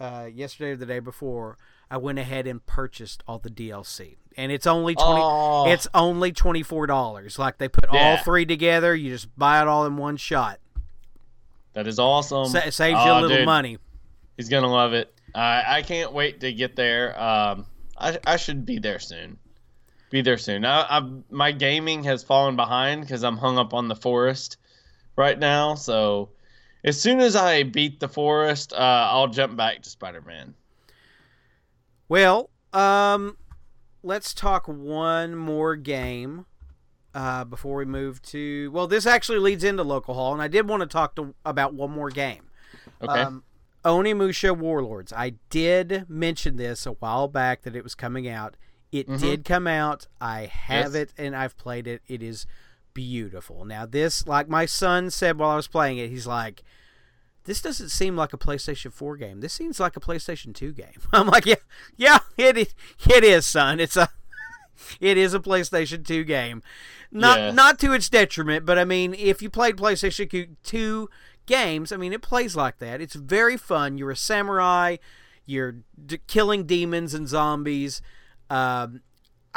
[0.00, 1.56] uh, yesterday or the day before
[1.90, 6.32] i went ahead and purchased all the dlc and it's only 20 Oh, it's only
[6.32, 10.58] $24 like they put all three together you just buy it all in one shot
[11.74, 12.46] that is awesome.
[12.46, 13.76] Sa- saves you a Oh, little dude, money.
[14.38, 15.12] He's gonna love it.
[15.34, 17.18] I I can't wait to get there.
[17.20, 17.66] Um,
[17.98, 19.36] I I should be there soon.
[20.08, 20.64] Be there soon.
[20.64, 24.56] I, I my gaming has fallen behind because I'm hung up on the forest
[25.16, 25.74] right now.
[25.74, 26.30] So
[26.84, 28.76] as soon as I beat the forest, uh,
[29.10, 30.54] I'll jump back to Spider Man.
[32.08, 33.36] Well, um,
[34.02, 36.46] let's talk one more game
[37.14, 38.70] uh, before we move to.
[38.72, 41.74] Well, this actually leads into local hall, and I did want to talk to about
[41.74, 42.44] one more game.
[43.02, 43.20] Okay.
[43.20, 43.42] Um,
[43.84, 45.12] Onimusha Warlords.
[45.12, 48.56] I did mention this a while back that it was coming out.
[48.92, 49.18] It Mhm.
[49.20, 50.06] did come out.
[50.20, 51.02] I have Yes.
[51.02, 52.02] it and I've played it.
[52.08, 52.46] It is
[52.96, 53.64] beautiful.
[53.66, 56.64] Now, this, like my son said while I was playing it, he's like,
[57.44, 59.40] this doesn't seem like a PlayStation 4 game.
[59.40, 60.98] This seems like a PlayStation 2 game.
[61.12, 61.56] I'm like, yeah,
[61.96, 62.74] yeah, it is,
[63.08, 63.78] it is, son.
[63.78, 64.08] It's a
[65.00, 66.62] it is a PlayStation 2 game.
[67.12, 67.54] Not Yes.
[67.54, 71.08] not to its detriment, but I mean, if you played PlayStation 2
[71.44, 73.00] games, I mean, it plays like that.
[73.02, 73.98] It's very fun.
[73.98, 74.96] You're a samurai.
[75.44, 78.02] You're d- killing demons and zombies.
[78.50, 79.02] Um,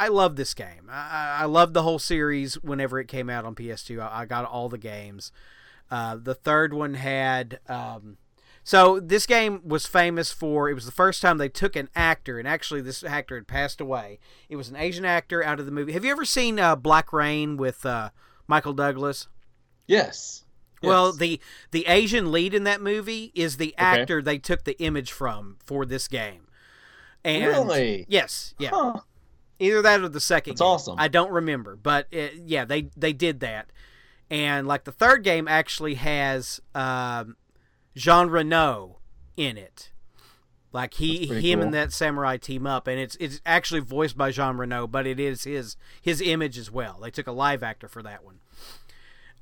[0.04, 0.88] I love this game.
[0.90, 2.54] I, I- love the whole series.
[2.62, 5.30] Whenever it came out on PS2, I, I got all the games.
[5.90, 7.60] Uh, the third one had.
[7.68, 8.16] Um,
[8.62, 10.68] so this game was famous for.
[10.70, 13.80] It was the first time they took an actor, and actually this actor had passed
[13.80, 14.18] away.
[14.48, 15.92] It was an Asian actor out of the movie.
[15.92, 18.10] Have you ever seen uh, Black Rain with uh,
[18.46, 19.28] Michael Douglas?
[19.86, 20.44] yes.
[20.82, 21.16] Well, Yes.
[21.18, 21.40] the
[21.72, 23.84] the Asian lead in that movie is the Okay.
[24.00, 26.46] actor they took the image from for this game.
[27.22, 28.06] And Really?
[28.08, 28.70] Yes, yeah.
[28.72, 29.00] Huh.
[29.60, 30.52] Either that or the second.
[30.52, 30.96] It's awesome.
[30.98, 33.70] I don't remember, but it, yeah, they they did that.
[34.30, 37.36] And like the third game actually has um,
[37.94, 38.98] Jean Reno
[39.36, 39.90] in it.
[40.72, 41.66] Like he him cool.
[41.66, 45.18] and that samurai team up, and it's it's actually voiced by Jean Reno, but it
[45.18, 47.00] is his his image as well.
[47.02, 48.39] They took a live actor for that one.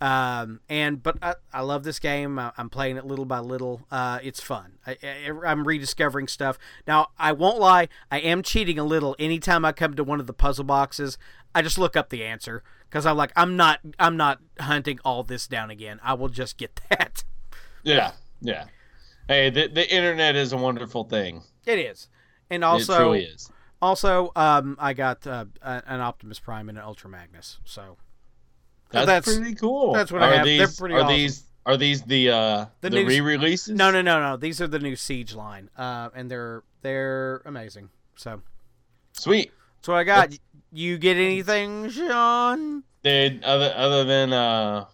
[0.01, 2.39] Um, and but I, I love this game.
[2.39, 3.83] I, I'm playing it little by little.
[3.91, 4.79] Uh, it's fun.
[4.87, 6.59] I, I, I'm rediscovering stuff.
[6.87, 7.89] Now I won't lie.
[8.11, 9.17] I am cheating a little.
[9.19, 11.19] Anytime I come to one of the puzzle boxes,
[11.55, 15.25] I just look up the answer because I'm like I'm not I'm not hunting all
[15.25, 15.99] this down again.
[16.03, 17.25] I will just get that.
[17.83, 18.13] Yeah.
[18.41, 18.67] Yeah.
[19.27, 21.43] Hey, the the internet is a wonderful thing.
[21.67, 22.09] It is.
[22.51, 23.51] And it also, truly is.
[23.83, 27.59] also, um, I got uh, an Optimus Prime and an Ultra Magnus.
[27.67, 27.99] So
[28.91, 29.93] That's, that's- pretty cool.
[29.93, 30.45] that's what I are have.
[30.47, 31.17] They're These, pretty are awesome.
[31.17, 33.75] these are these the uh The the, new- re-releases?
[33.77, 34.37] no, no, no, no.
[34.37, 37.91] These are the new Siege line, uh, and they're they're amazing.
[38.17, 38.41] So
[39.13, 39.53] Sweet.
[39.77, 40.33] that's what I got.
[40.73, 42.83] You get anything, Sean?
[43.05, 44.87] Dude, other other than uh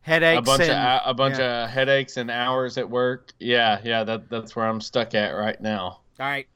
[0.00, 1.64] Headaches a bunch and of a bunch yeah.
[1.64, 3.32] of headaches and hours at work.
[3.38, 6.00] Yeah, yeah, that that's where I'm stuck at right now.
[6.18, 6.46] all right.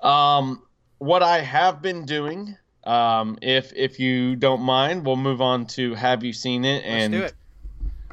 [0.00, 0.64] Um,
[0.98, 5.94] what I have been doing, um, if if you don't mind, we'll move on to
[5.94, 7.34] have you seen it Let's and do it.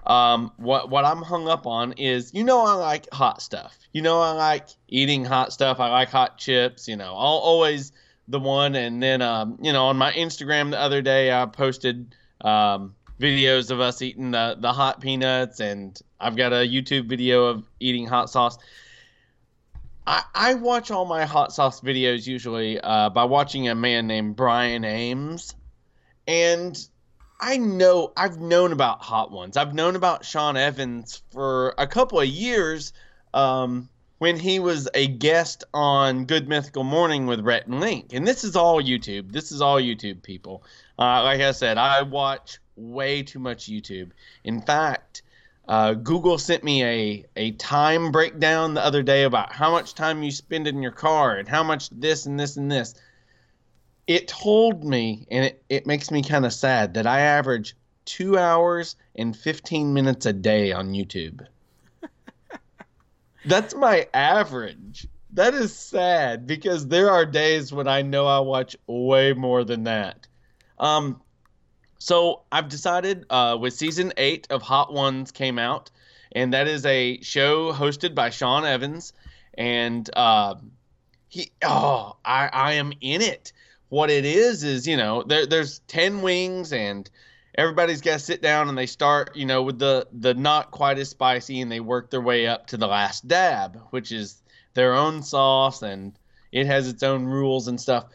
[0.05, 3.77] Um, what what I'm hung up on is, you know, I like hot stuff.
[3.93, 5.79] You know, I like eating hot stuff.
[5.79, 6.87] I like hot chips.
[6.87, 7.91] You know, I'll always
[8.27, 8.75] the one.
[8.75, 13.71] And then, um, you know, on my Instagram the other day, I posted um, videos
[13.71, 18.07] of us eating the the hot peanuts, and I've got a YouTube video of eating
[18.07, 18.57] hot sauce.
[20.07, 24.35] I, I watch all my hot sauce videos usually uh, by watching a man named
[24.35, 25.53] Brian Ames,
[26.27, 26.77] and
[27.39, 29.55] I know I've known about Hot Ones.
[29.55, 32.91] I've known about Sean Evans for a couple of years
[33.33, 38.11] um, when he was a guest on Good Mythical Morning with Rhett and Link.
[38.11, 39.31] And this is all YouTube.
[39.31, 40.63] This is all YouTube people.
[40.97, 44.11] Uh, like I said, I watch way too much YouTube.
[44.43, 45.21] In fact,
[45.69, 50.21] uh, Google sent me a, a time breakdown the other day about how much time
[50.21, 52.95] you spend in your car and how much this and this and this
[54.09, 58.39] it told me, and it, it makes me kind of sad, that I average two
[58.39, 61.45] hours and 15 minutes a day on YouTube.
[63.45, 65.07] That's my average.
[65.33, 69.83] That is sad because there are days when I know I watch way more than
[69.83, 70.25] that.
[70.79, 71.21] Um,
[71.99, 75.91] so I've decided uh, with season eight of Hot Ones came out,
[76.31, 79.13] and that is a show hosted by Sean Evans,
[79.53, 80.55] and uh,
[81.27, 83.51] he oh I I am in it.
[83.89, 87.09] What it is is you know there, there's 10 wings and
[87.55, 90.99] everybody's got to sit down and they start you know with the the not quite
[90.99, 94.41] as spicy and they work their way up to the last dab which is
[94.75, 96.17] their own sauce and
[96.51, 98.05] it has its own rules and stuff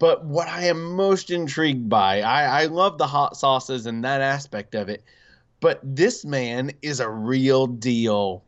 [0.00, 4.20] but what i am most intrigued by i, I love the hot sauces and that
[4.20, 5.04] aspect of it
[5.60, 8.42] but this man is a real deal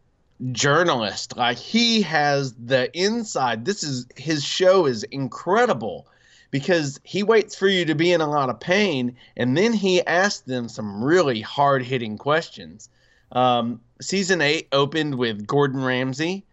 [0.50, 6.08] journalist like he has the inside this is his show is incredible
[6.52, 10.06] because he waits for you to be in a lot of pain and then he
[10.06, 12.88] asks them some really hard hitting questions.
[13.32, 16.44] Um, season eight opened with Gordon Ramsay,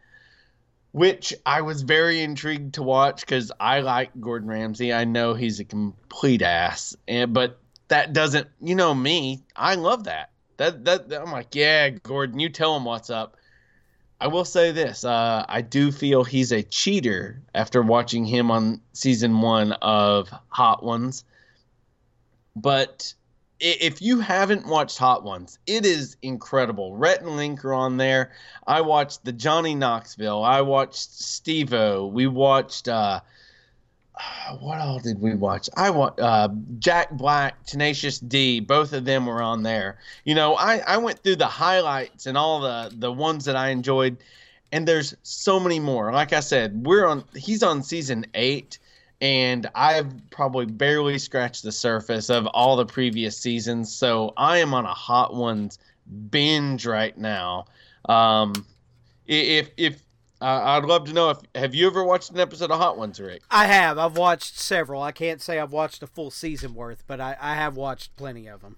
[0.91, 4.93] which I was very intrigued to watch because I like Gordon Ramsay.
[4.93, 10.05] I know he's a complete ass, and, but that doesn't, you know me, I love
[10.05, 10.31] that.
[10.57, 13.37] That, that I'm like, yeah, Gordon, you tell him what's up.
[14.21, 18.81] I will say this: uh, I do feel he's a cheater after watching him on
[18.91, 21.23] season one of Hot Ones.
[22.55, 23.13] But
[23.59, 26.95] if you haven't watched Hot Ones, it is incredible.
[26.95, 28.31] Rhett and Link are on there.
[28.65, 30.43] I watched the Johnny Knoxville.
[30.43, 32.07] I watched Steve-O.
[32.07, 33.21] We watched uh,
[34.59, 35.69] what all did we watch?
[35.75, 38.59] I want uh, Jack Black, Tenacious D.
[38.59, 39.97] Both of them were on there.
[40.23, 43.69] You know, I, I went through the highlights and all the the ones that I
[43.69, 44.17] enjoyed,
[44.71, 46.11] and there's so many more.
[46.11, 47.23] Like I said, we're on.
[47.35, 48.79] He's on season eight,
[49.21, 53.93] and I've probably barely scratched the surface of all the previous seasons.
[53.93, 55.79] So I am on a hot ones
[56.29, 57.65] binge right now.
[58.07, 58.65] Um,
[59.27, 60.01] if if
[60.41, 63.19] uh, I'd love to know if have you ever watched an episode of Hot Ones,
[63.19, 63.41] Rick?
[63.51, 63.97] I have.
[63.97, 65.01] I've watched several.
[65.01, 68.47] I can't say I've watched a full season worth, but I, I have watched plenty
[68.47, 68.77] of them.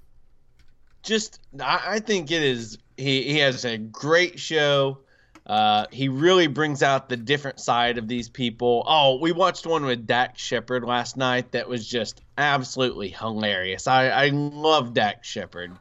[1.04, 2.78] Just, I, I think it is.
[2.98, 5.00] He he has a great show.
[5.46, 8.84] Uh, he really brings out the different side of these people.
[8.88, 13.88] Oh, we watched one with Dax Shepard last night that was just absolutely hilarious.
[13.88, 15.72] I I love Dax Shepard,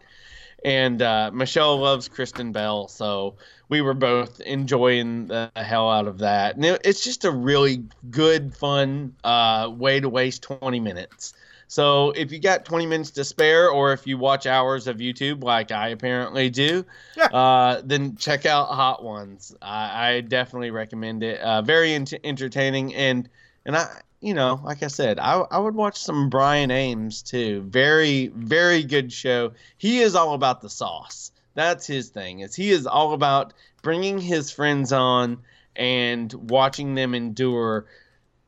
[0.65, 3.37] and uh, Michelle loves Kristen Bell, so
[3.69, 6.57] we were both enjoying the hell out of that.
[6.57, 11.35] And it, it's just a really good, fun uh, way to waste 20 minutes.
[11.71, 15.45] So if you got 20 minutes to spare, or if you watch hours of YouTube
[15.45, 16.85] like I apparently do,
[17.33, 19.55] uh, then check out Hot Ones.
[19.63, 21.39] I, I definitely recommend it.
[21.39, 23.29] Uh, very ent- entertaining, and
[23.65, 27.63] and I, you know, like I said, I, I would watch some Brian Ames too.
[27.63, 29.53] Very very good show.
[29.79, 31.31] He is all about the sauce.
[31.55, 32.41] That's his thing.
[32.41, 35.39] Is he is all about bringing his friends on
[35.77, 37.87] and watching them endure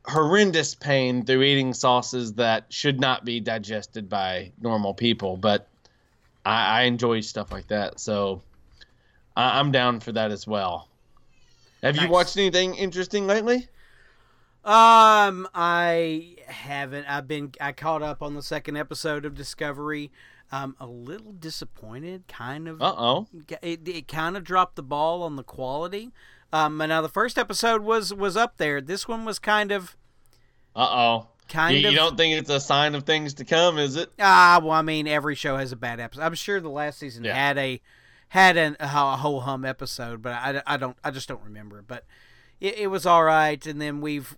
[0.05, 5.37] horrendous pain through eating sauces that should not be digested by normal people.
[5.37, 5.67] But
[6.45, 8.41] I, I enjoy stuff like that, so
[9.35, 10.87] I, am down for that as well.
[11.81, 12.05] Have nice.
[12.05, 13.67] you watched anything interesting lately?
[14.65, 17.05] Um, I haven't.
[17.05, 17.51] I've been.
[17.59, 20.09] I caught up on the second episode of Discovery.
[20.51, 22.81] I'm a little disappointed, kind of.
[22.81, 23.27] Uh oh.
[23.61, 26.11] It, it kind of dropped the ball on the quality.
[26.53, 28.79] Um, and now the first episode was was up there.
[28.79, 29.97] This one was kind of.
[30.75, 31.27] Uh oh.
[31.49, 31.93] Kind you, of.
[31.93, 34.11] You don't think it's a sign of things to come, is it?
[34.19, 36.23] Ah, well, I mean, every show has a bad episode.
[36.23, 37.35] I'm sure the last season yeah.
[37.35, 37.81] had a
[38.29, 41.83] had an, a, a whole hum episode, but I, I don't I just don't remember.
[41.85, 42.05] But
[42.59, 44.35] it, it was all right, and then we've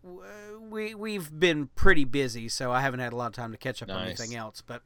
[0.59, 3.81] we we've been pretty busy, so I haven't had a lot of time to catch
[3.81, 3.97] up nice.
[3.97, 4.61] on anything else.
[4.65, 4.81] But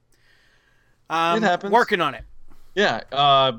[1.10, 1.72] um, it happens.
[1.72, 2.26] Working on it.
[2.76, 3.02] Yeah.
[3.12, 3.54] Uh,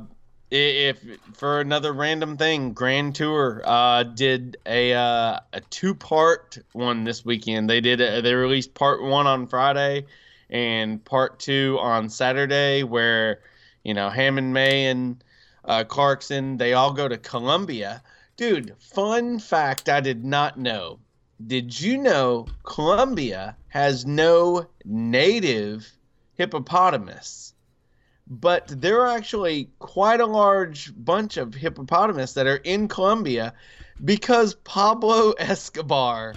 [0.50, 0.98] if
[1.34, 7.24] for another random thing, Grand Tour uh, did a uh, a two part one this
[7.24, 7.70] weekend.
[7.70, 10.06] They did a, they released part one on Friday
[10.48, 13.40] and part two on Saturday, where
[13.84, 15.22] you know Hammond May and
[15.64, 18.02] uh, Clarkson they all go to Colombia.
[18.36, 20.98] Dude, fun fact I did not know.
[21.46, 25.90] Did you know Colombia has no native
[26.34, 27.54] hippopotamus?
[28.30, 33.52] But there are actually quite a large bunch of hippopotamus that are in Colombia
[34.04, 36.34] because Pablo Escobar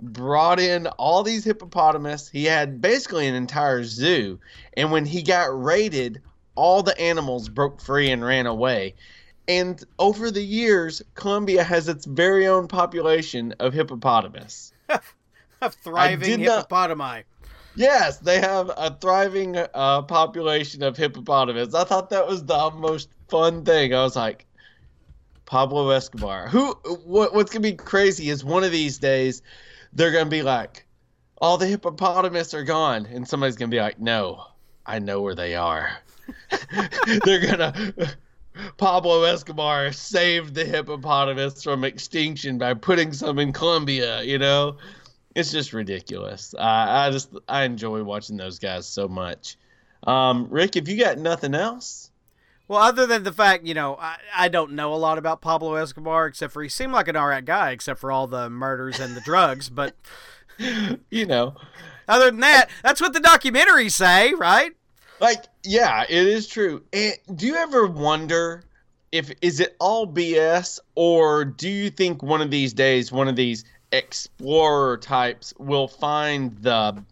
[0.00, 2.28] brought in all these hippopotamus.
[2.28, 4.40] He had basically an entire zoo,
[4.74, 6.22] and when he got raided,
[6.54, 8.94] all the animals broke free and ran away.
[9.46, 14.72] And over the years, Colombia has its very own population of hippopotamus.
[15.60, 16.98] of thriving hippopotami.
[16.98, 17.24] Not,
[17.76, 21.74] Yes, they have a thriving uh, population of hippopotamus.
[21.74, 23.92] I thought that was the most fun thing.
[23.94, 24.46] I was like,
[25.46, 26.48] Pablo Escobar.
[26.48, 26.72] Who?
[27.04, 29.42] What, what's gonna be crazy is one of these days
[29.92, 30.86] they're gonna be like,
[31.38, 34.44] all the hippopotamus are gone, and somebody's gonna be like, no,
[34.86, 35.90] I know where they are.
[37.24, 37.94] they're gonna.
[38.76, 44.76] Pablo Escobar saved the hippopotamus from extinction by putting some in Colombia, you know?
[45.34, 46.54] It's just ridiculous.
[46.58, 49.56] I, I just I enjoy watching those guys so much.
[50.06, 52.10] Um, Rick, if you got nothing else.
[52.66, 55.74] Well, other than the fact, you know, I, I don't know a lot about Pablo
[55.74, 59.14] Escobar, except for he seemed like an alright guy, except for all the murders and
[59.14, 59.68] the drugs.
[59.68, 59.94] But
[61.10, 61.56] you know,
[62.08, 64.72] other than that, that's what the documentaries say, right?
[65.20, 66.82] Like, yeah, it is true.
[66.92, 68.64] And do you ever wonder
[69.12, 73.36] if is it all BS, or do you think one of these days, one of
[73.36, 77.02] these explorer types will find the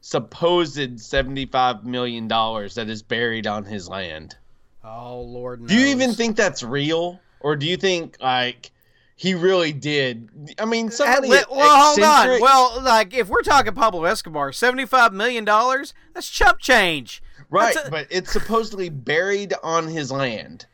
[0.00, 4.36] supposed $75 million that is buried on his land.
[4.84, 5.60] Oh, Lord.
[5.60, 5.70] Knows.
[5.70, 7.20] Do you even think that's real?
[7.40, 8.70] Or do you think, like,
[9.16, 10.56] he really did?
[10.58, 11.30] I mean, somebody.
[11.32, 12.40] At, well, eccentric...
[12.40, 12.74] hold on.
[12.74, 17.22] Well, like, if we're talking Pablo Escobar, $75 million, that's chump change.
[17.50, 17.90] Right, a...
[17.90, 20.66] but it's supposedly buried on his land.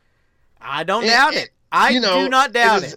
[0.60, 1.50] I don't doubt it.
[1.70, 2.86] I you know, do not doubt it.
[2.86, 2.96] Is,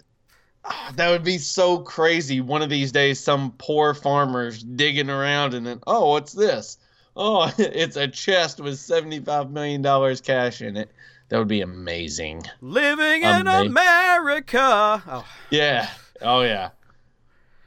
[0.94, 2.40] that would be so crazy.
[2.40, 6.78] One of these days, some poor farmer's digging around and then, oh, what's this?
[7.16, 9.82] Oh, it's a chest with $75 million
[10.16, 10.90] cash in it.
[11.28, 12.44] That would be amazing.
[12.60, 15.02] Living in America.
[15.06, 15.26] Oh.
[15.50, 15.88] Yeah.
[16.22, 16.70] Oh, yeah.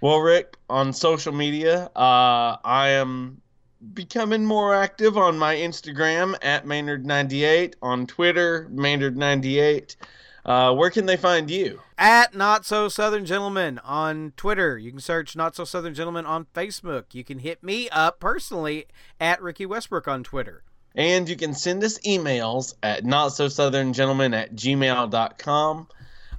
[0.01, 3.39] Well, Rick, on social media, uh, I am
[3.93, 9.95] becoming more active on my Instagram at Maynard98, on Twitter, Maynard98.
[10.45, 11.79] Uh, where can they find you?
[11.97, 14.77] At Not So Southern Gentleman on Twitter.
[14.77, 17.13] You can search Not So Southern Gentleman on Facebook.
[17.13, 18.87] You can hit me up personally
[19.19, 20.63] at Ricky Westbrook on Twitter.
[20.95, 25.87] And you can send us emails at not so southern gentleman at gmail.com.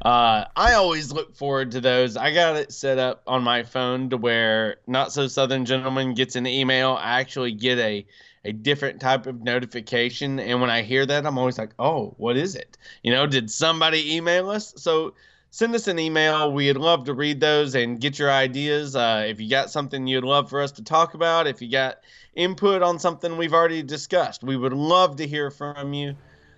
[0.02, 2.16] Uh, I always look forward to those.
[2.16, 6.34] I got it set up on my phone to where not so southern gentleman gets
[6.34, 6.98] an email.
[7.00, 8.04] I actually get a
[8.44, 10.40] a different type of notification.
[10.40, 12.76] And when I hear that, I'm always like, oh, what is it?
[13.02, 14.74] You know, did somebody email us?
[14.76, 15.14] So
[15.50, 16.52] send us an email.
[16.52, 18.96] We'd love to read those and get your ideas.
[18.96, 21.98] Uh, if you got something you'd love for us to talk about, if you got
[22.34, 26.16] input on something we've already discussed, we would love to hear from you.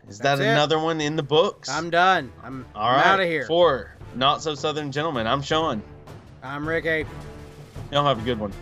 [0.09, 1.68] Is That's that another one in the books?
[1.68, 2.30] I'm done.
[2.43, 3.47] I'm, All right, out of here.
[3.47, 5.82] For Not So Southern Gentlemen, I'm Sean.
[6.43, 7.09] I'm Rick Ricky.
[7.91, 8.53] Y'all have a good one.